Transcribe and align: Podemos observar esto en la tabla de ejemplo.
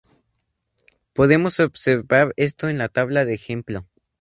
Podemos 1.13 1.59
observar 1.59 2.33
esto 2.35 2.67
en 2.69 2.79
la 2.79 2.87
tabla 2.87 3.23
de 3.23 3.35
ejemplo. 3.35 3.85